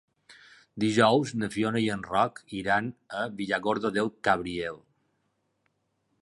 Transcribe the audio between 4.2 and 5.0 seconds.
Cabriel.